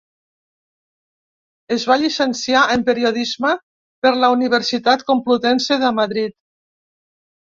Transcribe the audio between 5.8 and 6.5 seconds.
de Madrid.